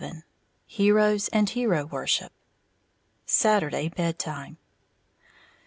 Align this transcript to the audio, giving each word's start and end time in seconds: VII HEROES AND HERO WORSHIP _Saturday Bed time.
VII 0.01 0.23
HEROES 0.65 1.27
AND 1.27 1.51
HERO 1.51 1.85
WORSHIP 1.85 2.31
_Saturday 3.27 3.93
Bed 3.93 4.17
time. 4.17 4.57